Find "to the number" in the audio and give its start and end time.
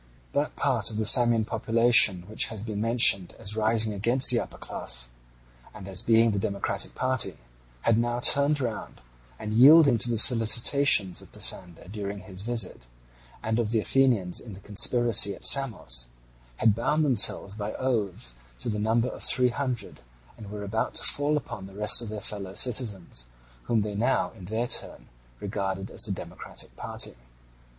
18.61-19.07